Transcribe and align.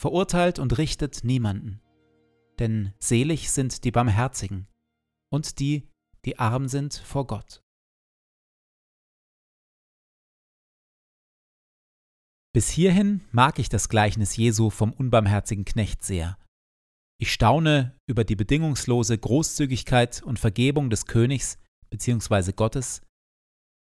verurteilt 0.00 0.58
und 0.58 0.78
richtet 0.78 1.24
niemanden. 1.24 1.82
Denn 2.58 2.94
selig 2.98 3.50
sind 3.50 3.84
die 3.84 3.90
Barmherzigen 3.90 4.66
und 5.30 5.58
die, 5.60 5.88
die 6.24 6.38
arm 6.38 6.68
sind 6.68 6.94
vor 6.94 7.26
Gott. 7.26 7.62
Bis 12.52 12.70
hierhin 12.70 13.20
mag 13.30 13.58
ich 13.58 13.68
das 13.68 13.88
Gleichnis 13.88 14.36
Jesu 14.36 14.70
vom 14.70 14.92
unbarmherzigen 14.92 15.64
Knecht 15.64 16.02
sehr. 16.02 16.36
Ich 17.20 17.32
staune 17.32 17.94
über 18.08 18.24
die 18.24 18.36
bedingungslose 18.36 19.16
Großzügigkeit 19.18 20.22
und 20.22 20.38
Vergebung 20.38 20.88
des 20.88 21.04
Königs 21.04 21.58
bzw. 21.90 22.52
Gottes. 22.52 23.02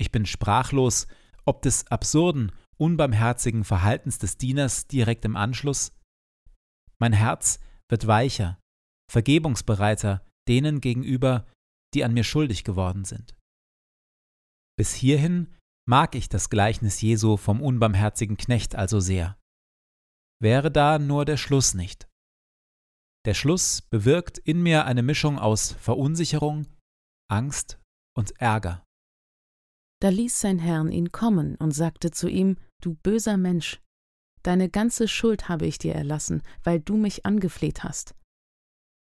Ich 0.00 0.12
bin 0.12 0.24
sprachlos 0.24 1.08
ob 1.48 1.62
des 1.62 1.86
absurden 1.86 2.52
unbarmherzigen 2.78 3.64
Verhaltens 3.64 4.18
des 4.18 4.36
Dieners 4.38 4.86
direkt 4.86 5.24
im 5.24 5.36
Anschluss? 5.36 5.92
Mein 6.98 7.12
Herz 7.12 7.60
wird 7.88 8.06
weicher, 8.06 8.58
vergebungsbereiter 9.10 10.24
denen 10.48 10.80
gegenüber, 10.80 11.46
die 11.94 12.04
an 12.04 12.14
mir 12.14 12.24
schuldig 12.24 12.64
geworden 12.64 13.04
sind. 13.04 13.36
Bis 14.78 14.94
hierhin 14.94 15.54
mag 15.88 16.14
ich 16.14 16.28
das 16.28 16.50
Gleichnis 16.50 17.00
Jesu 17.00 17.36
vom 17.36 17.60
unbarmherzigen 17.60 18.36
Knecht 18.36 18.74
also 18.74 19.00
sehr. 19.00 19.38
Wäre 20.40 20.70
da 20.70 20.98
nur 20.98 21.24
der 21.24 21.36
Schluss 21.36 21.74
nicht. 21.74 22.08
Der 23.26 23.34
Schluss 23.34 23.82
bewirkt 23.82 24.38
in 24.38 24.62
mir 24.62 24.84
eine 24.84 25.02
Mischung 25.02 25.38
aus 25.38 25.72
Verunsicherung, 25.72 26.66
Angst 27.30 27.80
und 28.16 28.40
Ärger. 28.40 28.84
Da 30.00 30.10
ließ 30.10 30.40
sein 30.40 30.58
Herrn 30.58 30.92
ihn 30.92 31.10
kommen 31.10 31.56
und 31.56 31.72
sagte 31.72 32.10
zu 32.10 32.28
ihm, 32.28 32.56
Du 32.80 32.94
böser 32.94 33.36
Mensch, 33.36 33.82
deine 34.44 34.68
ganze 34.68 35.08
Schuld 35.08 35.48
habe 35.48 35.66
ich 35.66 35.78
dir 35.78 35.94
erlassen, 35.94 36.42
weil 36.62 36.78
du 36.78 36.96
mich 36.96 37.26
angefleht 37.26 37.82
hast. 37.82 38.14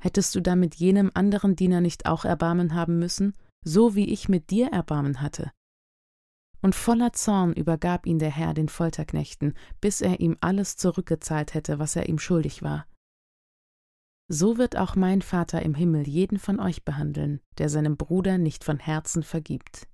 Hättest 0.00 0.34
du 0.34 0.40
damit 0.40 0.76
jenem 0.76 1.10
anderen 1.14 1.56
Diener 1.56 1.80
nicht 1.80 2.06
auch 2.06 2.24
Erbarmen 2.24 2.74
haben 2.74 2.98
müssen, 2.98 3.34
so 3.64 3.96
wie 3.96 4.08
ich 4.12 4.28
mit 4.28 4.50
dir 4.50 4.68
Erbarmen 4.68 5.20
hatte? 5.20 5.50
Und 6.62 6.74
voller 6.74 7.12
Zorn 7.12 7.52
übergab 7.52 8.06
ihn 8.06 8.18
der 8.18 8.30
Herr 8.30 8.54
den 8.54 8.68
Folterknechten, 8.68 9.54
bis 9.80 10.00
er 10.00 10.20
ihm 10.20 10.36
alles 10.40 10.76
zurückgezahlt 10.76 11.54
hätte, 11.54 11.78
was 11.78 11.96
er 11.96 12.08
ihm 12.08 12.18
schuldig 12.18 12.62
war. 12.62 12.86
So 14.28 14.58
wird 14.58 14.76
auch 14.76 14.96
mein 14.96 15.22
Vater 15.22 15.62
im 15.62 15.74
Himmel 15.74 16.08
jeden 16.08 16.38
von 16.38 16.58
euch 16.60 16.84
behandeln, 16.84 17.40
der 17.58 17.68
seinem 17.68 17.96
Bruder 17.96 18.38
nicht 18.38 18.64
von 18.64 18.78
Herzen 18.78 19.22
vergibt. 19.22 19.88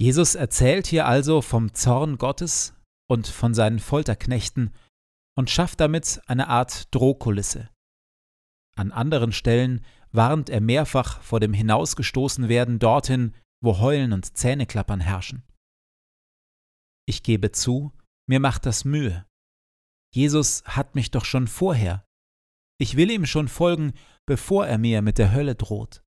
Jesus 0.00 0.34
erzählt 0.34 0.86
hier 0.86 1.06
also 1.06 1.42
vom 1.42 1.74
Zorn 1.74 2.16
Gottes 2.16 2.74
und 3.06 3.26
von 3.26 3.52
seinen 3.52 3.78
Folterknechten 3.78 4.74
und 5.36 5.50
schafft 5.50 5.78
damit 5.78 6.22
eine 6.26 6.48
Art 6.48 6.94
Drohkulisse. 6.94 7.68
An 8.76 8.92
anderen 8.92 9.30
Stellen 9.30 9.84
warnt 10.10 10.48
er 10.48 10.62
mehrfach 10.62 11.20
vor 11.20 11.38
dem 11.38 11.52
Hinausgestoßenwerden 11.52 12.78
dorthin, 12.78 13.34
wo 13.62 13.78
Heulen 13.78 14.14
und 14.14 14.38
Zähneklappern 14.38 15.00
herrschen. 15.00 15.42
Ich 17.06 17.22
gebe 17.22 17.52
zu, 17.52 17.92
mir 18.26 18.40
macht 18.40 18.64
das 18.64 18.86
Mühe. 18.86 19.26
Jesus 20.14 20.64
hat 20.64 20.94
mich 20.94 21.10
doch 21.10 21.26
schon 21.26 21.46
vorher. 21.46 22.06
Ich 22.78 22.96
will 22.96 23.10
ihm 23.10 23.26
schon 23.26 23.48
folgen, 23.48 23.92
bevor 24.26 24.66
er 24.66 24.78
mir 24.78 25.02
mit 25.02 25.18
der 25.18 25.32
Hölle 25.32 25.56
droht. 25.56 26.02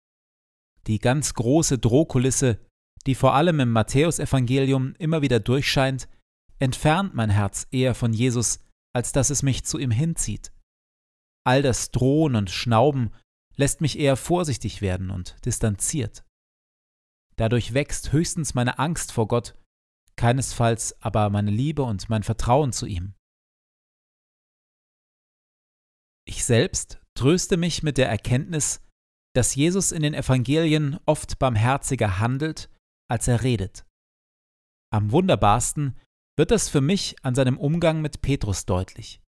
Die 0.87 0.97
ganz 0.97 1.35
große 1.35 1.77
Drohkulisse 1.77 2.59
die 3.07 3.15
vor 3.15 3.33
allem 3.33 3.59
im 3.59 3.71
Matthäusevangelium 3.71 4.95
immer 4.97 5.21
wieder 5.21 5.39
durchscheint, 5.39 6.07
entfernt 6.59 7.13
mein 7.13 7.29
Herz 7.29 7.67
eher 7.71 7.95
von 7.95 8.13
Jesus, 8.13 8.59
als 8.93 9.11
dass 9.11 9.29
es 9.29 9.43
mich 9.43 9.65
zu 9.65 9.77
ihm 9.77 9.91
hinzieht. 9.91 10.53
All 11.45 11.61
das 11.61 11.91
Drohen 11.91 12.35
und 12.35 12.49
Schnauben 12.49 13.11
lässt 13.55 13.81
mich 13.81 13.99
eher 13.99 14.15
vorsichtig 14.15 14.81
werden 14.81 15.09
und 15.09 15.35
distanziert. 15.45 16.23
Dadurch 17.35 17.73
wächst 17.73 18.11
höchstens 18.13 18.53
meine 18.53 18.79
Angst 18.79 19.11
vor 19.11 19.27
Gott, 19.27 19.55
keinesfalls 20.15 21.01
aber 21.01 21.29
meine 21.29 21.51
Liebe 21.51 21.83
und 21.83 22.09
mein 22.09 22.23
Vertrauen 22.23 22.71
zu 22.71 22.85
ihm. 22.85 23.15
Ich 26.25 26.45
selbst 26.45 27.01
tröste 27.15 27.57
mich 27.57 27.83
mit 27.83 27.97
der 27.97 28.07
Erkenntnis, 28.07 28.81
dass 29.35 29.55
Jesus 29.55 29.91
in 29.91 30.03
den 30.03 30.13
Evangelien 30.13 30.99
oft 31.05 31.39
barmherziger 31.39 32.19
handelt, 32.19 32.69
als 33.13 33.27
er 33.27 33.43
redet. 33.43 33.85
Am 34.91 35.11
wunderbarsten 35.11 35.99
wird 36.35 36.49
das 36.49 36.67
für 36.67 36.81
mich 36.81 37.15
an 37.23 37.35
seinem 37.35 37.59
Umgang 37.59 38.01
mit 38.01 38.23
Petrus 38.23 38.65
deutlich. 38.65 39.21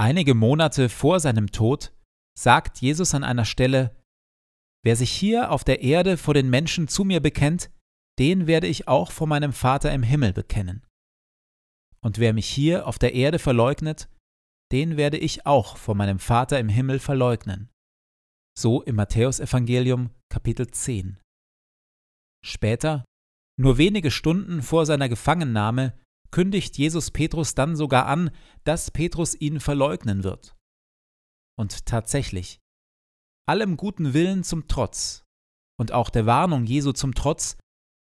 Einige 0.00 0.34
Monate 0.34 0.88
vor 0.88 1.20
seinem 1.20 1.52
Tod 1.52 1.92
sagt 2.38 2.80
Jesus 2.80 3.14
an 3.14 3.22
einer 3.22 3.44
Stelle, 3.44 3.94
Wer 4.82 4.96
sich 4.96 5.10
hier 5.10 5.50
auf 5.50 5.62
der 5.62 5.82
Erde 5.82 6.16
vor 6.16 6.32
den 6.32 6.48
Menschen 6.48 6.88
zu 6.88 7.04
mir 7.04 7.20
bekennt, 7.20 7.70
den 8.18 8.46
werde 8.46 8.66
ich 8.66 8.88
auch 8.88 9.10
vor 9.10 9.26
meinem 9.26 9.52
Vater 9.52 9.92
im 9.92 10.02
Himmel 10.02 10.32
bekennen. 10.32 10.86
Und 12.00 12.18
wer 12.18 12.32
mich 12.32 12.48
hier 12.48 12.86
auf 12.86 12.98
der 12.98 13.12
Erde 13.12 13.38
verleugnet, 13.38 14.08
den 14.72 14.96
werde 14.96 15.18
ich 15.18 15.44
auch 15.44 15.76
vor 15.76 15.94
meinem 15.94 16.18
Vater 16.18 16.58
im 16.60 16.70
Himmel 16.70 16.98
verleugnen. 16.98 17.68
So 18.56 18.82
im 18.82 18.94
Matthäusevangelium 18.94 20.10
Kapitel 20.30 20.70
10. 20.70 21.18
Später, 22.46 23.04
nur 23.58 23.76
wenige 23.76 24.12
Stunden 24.12 24.62
vor 24.62 24.86
seiner 24.86 25.08
Gefangennahme, 25.08 25.98
kündigt 26.30 26.78
Jesus 26.78 27.10
Petrus 27.10 27.54
dann 27.56 27.74
sogar 27.74 28.06
an, 28.06 28.30
dass 28.62 28.92
Petrus 28.92 29.34
ihn 29.34 29.58
verleugnen 29.58 30.22
wird. 30.22 30.54
Und 31.58 31.86
tatsächlich, 31.86 32.60
allem 33.48 33.76
guten 33.76 34.14
Willen 34.14 34.44
zum 34.44 34.68
Trotz 34.68 35.24
und 35.76 35.90
auch 35.90 36.08
der 36.08 36.26
Warnung 36.26 36.66
Jesu 36.66 36.92
zum 36.92 37.14
Trotz, 37.14 37.56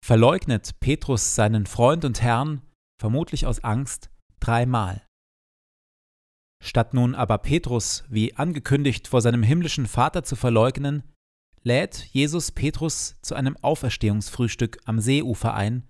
verleugnet 0.04 0.80
Petrus 0.80 1.36
seinen 1.36 1.66
Freund 1.66 2.04
und 2.04 2.20
Herrn, 2.20 2.62
vermutlich 3.00 3.46
aus 3.46 3.62
Angst, 3.62 4.10
dreimal. 4.40 5.06
Statt 6.64 6.94
nun 6.94 7.14
aber 7.14 7.38
Petrus, 7.38 8.04
wie 8.08 8.34
angekündigt, 8.34 9.06
vor 9.06 9.20
seinem 9.20 9.42
himmlischen 9.44 9.86
Vater 9.86 10.24
zu 10.24 10.34
verleugnen, 10.34 11.11
lädt 11.62 12.04
Jesus 12.12 12.52
Petrus 12.52 13.16
zu 13.22 13.34
einem 13.34 13.56
Auferstehungsfrühstück 13.58 14.78
am 14.84 15.00
Seeufer 15.00 15.54
ein 15.54 15.88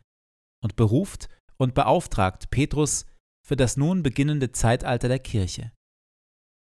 und 0.62 0.76
beruft 0.76 1.28
und 1.56 1.74
beauftragt 1.74 2.50
Petrus 2.50 3.06
für 3.46 3.56
das 3.56 3.76
nun 3.76 4.02
beginnende 4.02 4.52
Zeitalter 4.52 5.08
der 5.08 5.19
Kirche. 5.19 5.72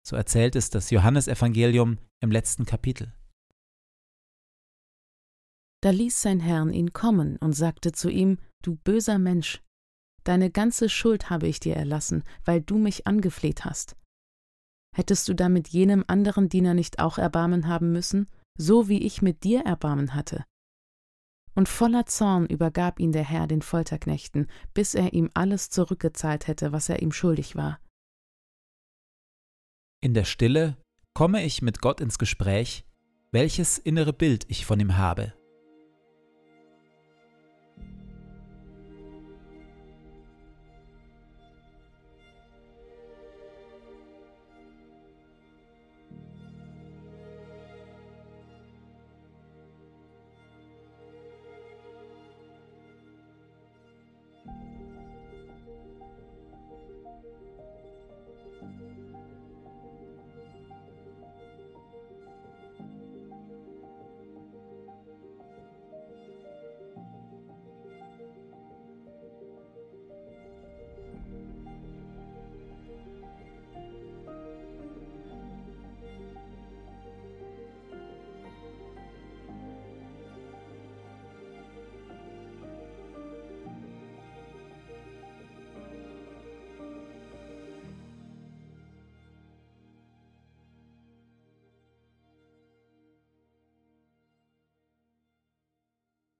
So 0.06 0.16
erzählt 0.16 0.56
es 0.56 0.70
das 0.70 0.90
Johannesevangelium 0.90 1.98
im 2.20 2.30
letzten 2.30 2.64
Kapitel. 2.64 3.12
Da 5.82 5.90
ließ 5.90 6.22
sein 6.22 6.40
Herrn 6.40 6.72
ihn 6.72 6.92
kommen 6.92 7.36
und 7.38 7.54
sagte 7.54 7.92
zu 7.92 8.08
ihm, 8.08 8.38
Du 8.62 8.76
böser 8.76 9.18
Mensch, 9.18 9.60
deine 10.22 10.50
ganze 10.50 10.88
Schuld 10.88 11.30
habe 11.30 11.48
ich 11.48 11.58
dir 11.58 11.74
erlassen, 11.74 12.22
weil 12.44 12.62
du 12.62 12.78
mich 12.78 13.08
angefleht 13.08 13.64
hast. 13.64 13.96
Hättest 14.94 15.28
du 15.28 15.34
damit 15.34 15.68
jenem 15.68 16.04
anderen 16.06 16.48
Diener 16.48 16.74
nicht 16.74 17.00
auch 17.00 17.18
Erbarmen 17.18 17.66
haben 17.66 17.90
müssen, 17.92 18.28
so 18.58 18.88
wie 18.88 19.02
ich 19.02 19.22
mit 19.22 19.44
dir 19.44 19.62
Erbarmen 19.62 20.14
hatte? 20.14 20.44
Und 21.54 21.68
voller 21.68 22.06
Zorn 22.06 22.46
übergab 22.46 22.98
ihn 22.98 23.12
der 23.12 23.24
Herr 23.24 23.46
den 23.46 23.62
Folterknechten, 23.62 24.48
bis 24.72 24.94
er 24.94 25.12
ihm 25.12 25.30
alles 25.34 25.68
zurückgezahlt 25.68 26.46
hätte, 26.46 26.72
was 26.72 26.88
er 26.88 27.02
ihm 27.02 27.12
schuldig 27.12 27.56
war. 27.56 27.78
In 30.00 30.14
der 30.14 30.24
Stille 30.24 30.76
komme 31.14 31.44
ich 31.44 31.62
mit 31.62 31.80
Gott 31.80 32.00
ins 32.00 32.18
Gespräch, 32.18 32.84
welches 33.30 33.78
innere 33.78 34.12
Bild 34.12 34.46
ich 34.48 34.64
von 34.66 34.80
ihm 34.80 34.96
habe. 34.96 35.34